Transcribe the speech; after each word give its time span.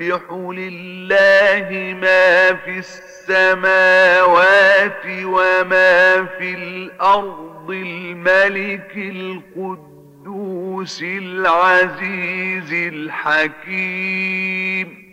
لله 0.00 1.94
ما 2.00 2.54
في 2.54 2.82
السماوات 3.28 5.02
وما 5.06 6.26
في 6.38 6.54
الأرض 6.54 7.70
الملك 7.70 8.92
القدوس 8.96 11.02
العزيز 11.02 12.72
الحكيم. 12.92 15.04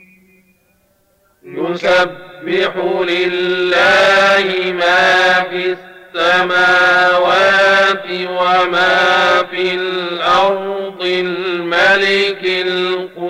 يسبح 1.43 2.75
لله 3.07 4.71
ما 4.71 5.33
في 5.49 5.75
السماوات 6.15 8.05
وما 8.29 9.43
في 9.51 9.75
الأرض 9.75 11.01
الملك 11.01 12.43
القدوس 12.43 13.20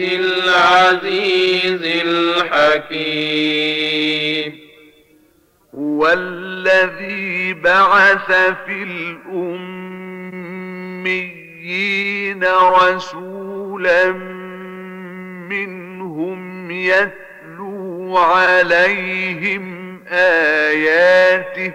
العزيز 0.00 1.82
الحكيم. 2.04 3.66
هو 5.74 6.12
الذي 6.12 7.52
بعث 7.52 8.32
في 8.66 8.82
الأميين 8.82 9.76
رسولا 12.44 14.12
منهم 15.48 16.70
يتلو 16.70 18.16
عليهم 18.16 19.86
آياته. 20.08 21.72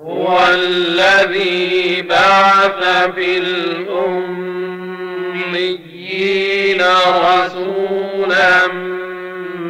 هو 0.00 0.48
الذي 0.54 2.02
بعث 2.02 2.84
في 3.14 3.38
الأميين 6.14 6.82
رسولا 7.24 8.66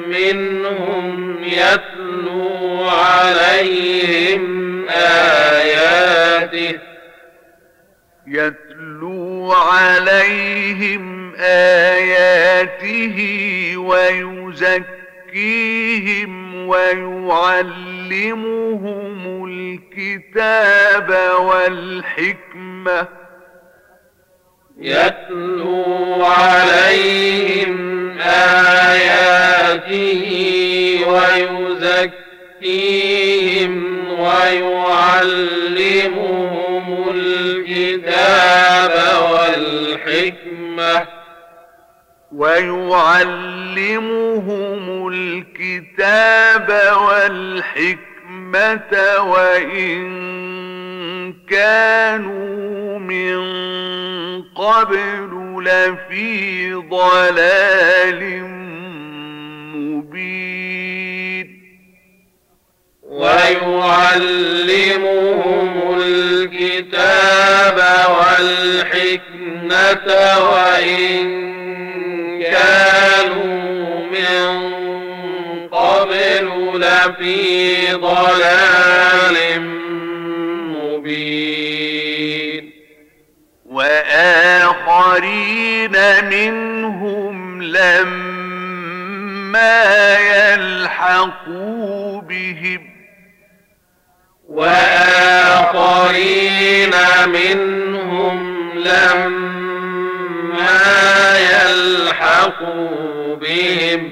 منهم 0.08 1.44
يتلو 1.44 2.84
عليهم 2.88 4.44
آياته. 4.88 6.78
يتلو 8.26 9.52
عليهم 9.52 11.34
آياته 11.38 13.16
ويزكيهم 13.76 15.14
ويعلمهم 16.68 17.84
الكتاب 19.48 21.08
والحكمة. 21.40 23.23
يتلو 24.80 26.25
عليهم 26.25 27.75
آياته 28.20 30.20
ويزكيهم 32.62 33.84
ويعلمهم 35.84 37.11
الكتاب 37.14 38.92
والحكمة 39.33 41.07
ويعلمهم 43.74 45.08
الكتاب 45.08 46.68
والحكمة 47.08 48.92
وإن 49.23 50.05
كانوا 51.33 52.98
من 52.98 53.36
قبل 54.42 55.62
لفي 55.64 56.74
ضلال 56.74 58.42
مبين. 59.74 61.48
ويعلمهم 64.64 66.01
الكتاب 66.01 67.79
والحكمة 68.18 70.07
وإن 70.51 71.45
كانوا 72.42 74.07
من 74.13 74.48
قبل 75.68 76.46
لفي 76.74 77.92
ضلال 77.95 79.36
مبين 79.61 79.73
وآخرين 85.14 85.95
منهم 86.29 87.63
لما 87.63 88.58
يلحقوا 90.19 92.20
بهم. 92.20 92.91
وآخرين 94.48 94.95
منهم 97.27 98.70
لما 98.75 99.79
يلحقوا 101.39 103.36
بهم. 103.36 104.11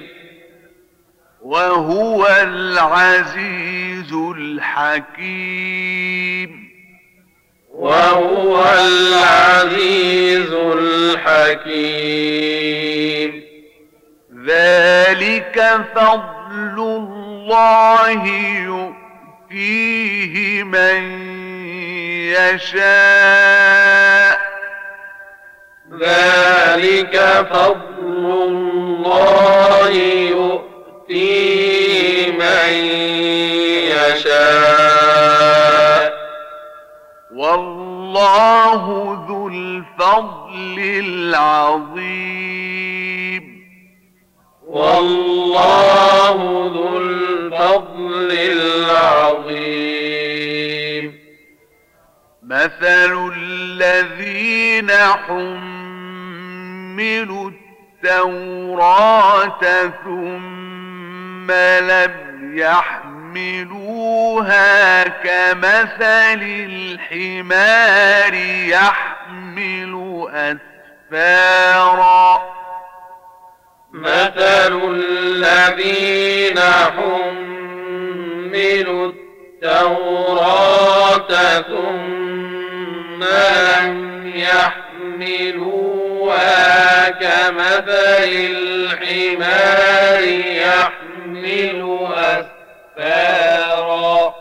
وهو 1.42 2.26
العزيز 2.42 4.12
الحكيم. 4.36 6.61
وهو 7.82 8.64
العزيز 8.64 10.52
الحكيم. 11.22 11.92
ذلك 14.46 15.56
فضل 15.94 16.76
الله 16.78 18.22
يؤتيه 19.50 20.62
من 20.62 21.02
يشاء. 22.32 23.72
ذلك 26.00 27.14
فضل 27.52 28.24
الله 28.48 29.90
يؤتيه 31.10 32.30
من 32.32 32.72
والله 38.22 39.26
ذو 39.28 39.48
الفضل 39.48 40.78
العظيم. 40.78 42.02
والله 44.66 46.38
ذو 46.74 46.98
الفضل 46.98 48.30
العظيم. 48.32 49.62
مثل 52.42 53.32
الذين 53.36 54.90
حملوا 55.26 55.90
التوراة 58.04 59.62
ثم 60.04 61.50
لم 61.80 62.12
يحملوها 63.32 65.02
كمثل 65.08 66.42
الحمار 66.42 68.34
يحمل 68.68 70.26
أسفارا. 71.12 72.42
مثل 73.92 74.80
الذين 74.94 76.58
حملوا 76.96 78.52
التوراة 79.62 81.30
ثم 81.60 83.24
لم 83.24 84.32
يحملوها 84.34 85.80
كمثل 87.10 88.32
الحمار 88.50 90.22
يحمل 90.56 92.01
أسفارا 93.02 94.34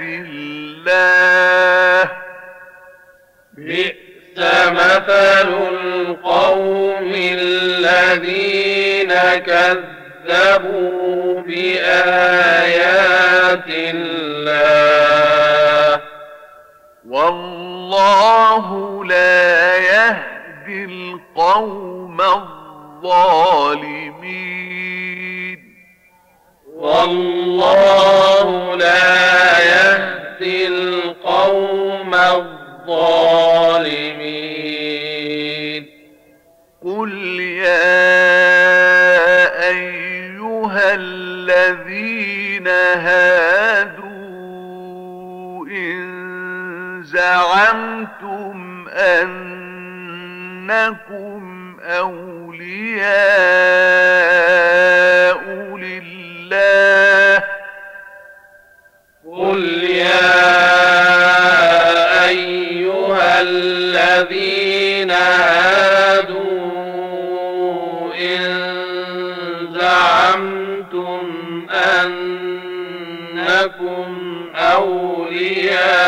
الله. 0.00 2.10
بئس 3.56 4.38
مثل 4.68 5.48
القوم 5.72 7.12
الذين 7.14 9.12
كذبوا 9.46 11.40
بآيات 11.40 13.68
الله. 13.68 15.61
والله 17.12 19.04
لا 19.04 19.76
يهدي 19.76 20.84
القوم 20.84 22.20
الظالمين. 22.20 23.12
والله 26.76 28.76
لا 28.76 29.60
يهدي 29.60 30.68
القوم 30.68 32.14
الظالمين. 32.14 32.52
قل 36.84 37.40
يا 37.40 37.92
أيها 39.68 40.94
الذين 40.94 42.68
هادوا 42.68 43.61
زعمتم 47.52 48.88
أنكم 48.88 49.42
أولياء 51.82 53.02
لله. 55.76 57.42
قل 59.26 59.84
يا 59.84 60.32
أيها 62.28 63.40
الذين 63.40 65.10
هادوا 65.10 66.52
إن 68.14 68.52
زعمتم 69.80 71.26
أنكم 72.00 73.52
أولياء 74.54 76.01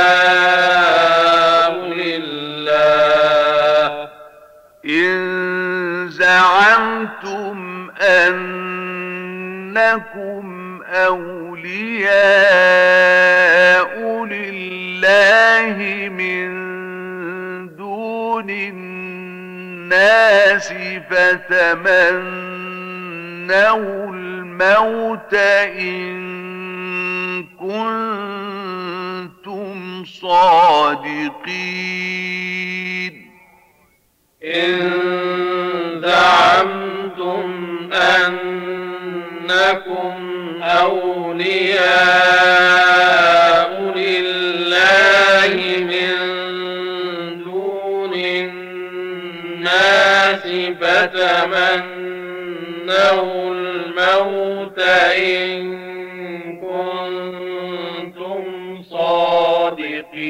أنكم 9.76 10.82
أولياء 10.82 12.14
لله 14.24 16.08
من 16.08 16.48
دون 17.76 18.50
الناس 18.50 19.54
فتمنوا 21.10 22.54
الموت 24.14 25.34
إن 25.34 26.14
كنتم 27.60 28.44
صادقين. 30.04 31.34
إن 34.44 34.90
زعمتم 36.00 37.64
أنكم 39.64 40.62
أولياء 40.62 41.84
لله 43.96 45.54
من 45.80 46.14
دون 47.44 48.14
الناس 48.14 49.62
فتمنوا 50.80 52.04
الموت 53.54 54.78
إن 54.78 55.64
كنتم 56.60 58.42
صادقين. 58.82 60.24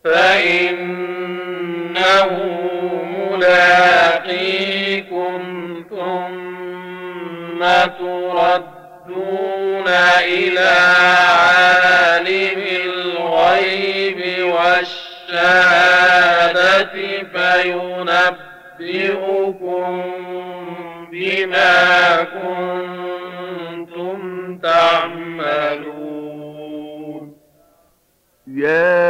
فإنه 0.04 1.12
ملاقيكم 3.32 4.56
ثم 5.90 7.62
تردون 8.00 9.55
إلى 9.88 10.76
عالم 11.40 12.60
الغيب 12.86 14.20
والشهادة 14.54 15.66
فينبئكم 18.80 19.94
بما 21.12 22.24
كنتم 22.24 24.18
تعملون. 24.58 26.06
يا 28.48 29.06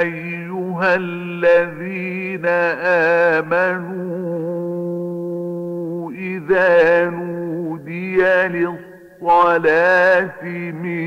أيها 0.00 0.94
الذين 0.94 2.46
آمنوا 3.36 4.12
إذا 6.12 7.04
نودي 7.10 8.16
للصلاة 8.22 8.91
من 10.72 11.02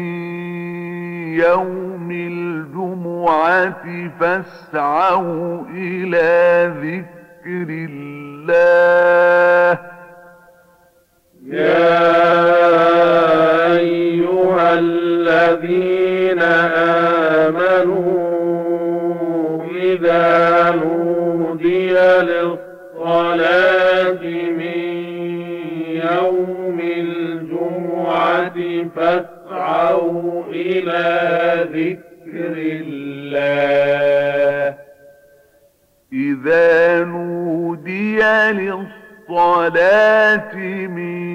يوم 1.39 2.12
الجمعة 2.12 3.84
فاسعوا 4.19 5.62
إلى 5.74 6.72
ذكر 6.81 7.67
الله. 7.69 9.79
يا 11.45 12.05
أيها 13.77 14.74
الذين 14.74 16.41
آمنوا 17.51 19.63
إذا 19.75 20.25
نودي 20.72 21.93
للصلاة 22.22 24.24
من 24.57 24.81
يوم 26.12 26.79
فاسعوا 28.95 30.43
إلى 30.50 31.05
ذكر 31.74 32.55
الله. 32.81 33.65
إذا 36.13 37.03
نودي 37.03 38.21
للصلاة 38.51 39.75
من 40.88 41.25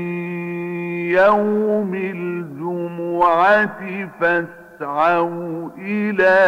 يوم 1.11 1.95
الجمعة 1.95 3.81
فاسعوا 4.21 5.71
إلى 5.79 6.39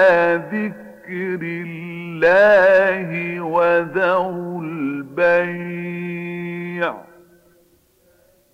ذكر 0.52 1.40
الله 1.42 3.40
وذروا 3.40 4.62
البيع. 4.62 5.92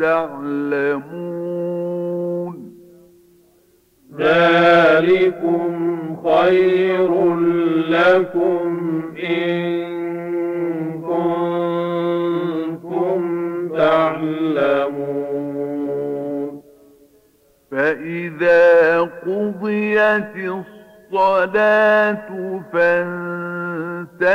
تعلمون. 0.00 1.20
ذلكم 4.18 5.90
خير 6.24 7.34
لكم 7.88 9.02
إن 9.30 9.90
كنتم 11.02 12.38
تعلمون. 13.76 15.40
فإذا 17.70 19.00
قضيت 19.00 20.36
الصلاة 21.12 22.28
فانتشروا 22.72 24.34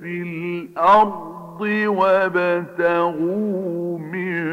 في 0.00 0.22
الأرض 0.22 1.33
وابتغوا 1.86 3.18
من 3.98 4.44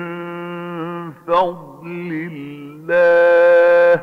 فضل 1.27 2.29
الله. 2.31 4.01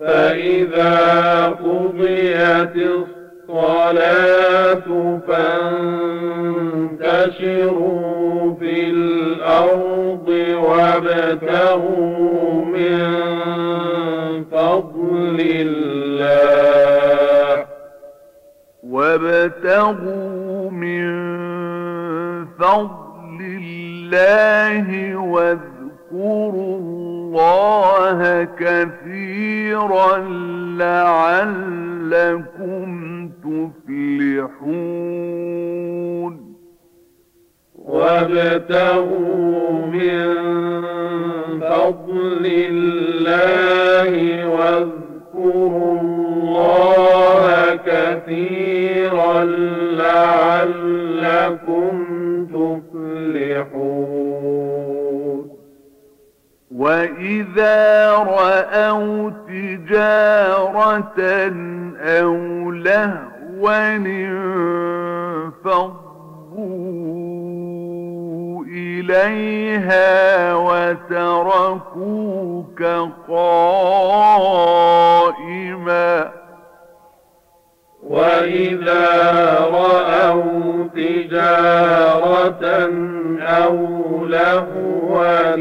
فإذا 0.00 1.46
قضيت 1.46 2.76
الصلاة 3.48 4.86
فانتشروا 6.98 8.54
في 8.54 8.90
الأرض 8.90 10.28
وابتغوا 10.62 11.84
من 12.64 12.98
فضل 14.44 15.38
الله. 15.40 16.58
وابتغوا 18.82 20.37
فضل 22.58 23.38
الله 23.40 25.16
واذكروا 25.16 26.78
الله 26.78 28.48
كثيرا 28.58 30.18
لعلكم 30.78 32.88
تفلحون 34.68 36.54
وابتغوا 37.88 39.86
من 39.86 40.34
فضل 41.60 42.46
الله 42.70 44.12
واذكروا 44.48 46.00
الله 46.00 47.76
كثيرا 47.86 49.44
لعلكم 49.94 51.94
وإذا 56.78 58.10
رأوا 58.12 59.30
تجارة 59.48 61.20
أو 61.98 62.70
لهوا 62.70 63.96
انفضوا 63.96 64.64
إليها 68.64 70.54
وتركوك 70.54 72.02
قائما 73.28 74.78
وإذا 78.02 79.58
رأوا 79.72 80.88
تجارة 80.94 82.64
أو 83.40 83.76
لهوا 84.26 85.54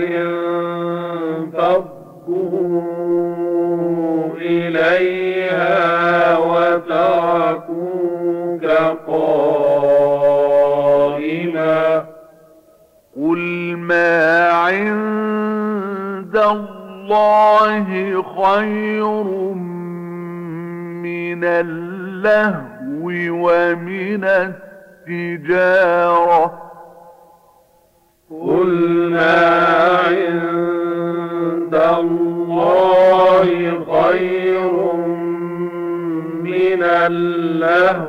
اللهو 37.07 38.07